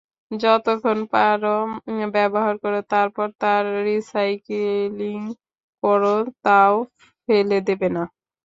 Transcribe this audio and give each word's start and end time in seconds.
যতক্ষণ 0.31 0.99
পারো 1.13 1.55
ব্যবহার 2.15 2.55
করো, 2.63 2.79
তারপর 2.93 3.27
তার 3.41 3.63
রিসাইক্লিং 3.87 5.19
করো, 5.83 6.15
তাও 6.45 6.75
ফেলে 7.29 7.57
দেবে 7.67 7.87
না। 7.95 8.03